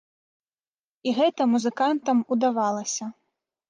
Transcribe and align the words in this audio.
І 1.07 1.15
гэта 1.19 1.41
музыкантам 1.53 2.27
удавалася. 2.37 3.17